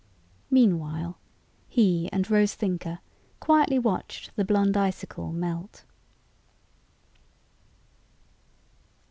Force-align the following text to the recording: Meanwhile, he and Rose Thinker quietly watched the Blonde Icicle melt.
Meanwhile, 0.49 1.19
he 1.69 2.09
and 2.11 2.27
Rose 2.27 2.55
Thinker 2.55 3.01
quietly 3.39 3.77
watched 3.77 4.35
the 4.35 4.43
Blonde 4.43 4.75
Icicle 4.75 5.31
melt. 5.31 5.85